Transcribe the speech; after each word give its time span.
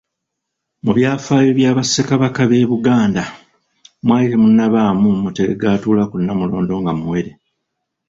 Mu 0.83 0.91
byafaayo 0.97 1.51
bya 1.59 1.71
Bassekabaka 1.77 2.41
b'e 2.49 2.67
Buganda 2.71 3.23
mwali 4.05 4.25
temunnabaamu 4.31 5.07
muteregga 5.23 5.67
atuula 5.75 6.03
ku 6.09 6.15
Nnamulondo 6.19 6.73
nga 6.81 6.91
muwere. 6.99 7.31